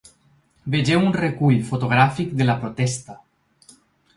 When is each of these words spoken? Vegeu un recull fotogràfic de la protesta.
Vegeu 0.75 1.03
un 1.09 1.13
recull 1.17 1.59
fotogràfic 1.67 2.33
de 2.41 2.49
la 2.51 2.57
protesta. 2.65 3.19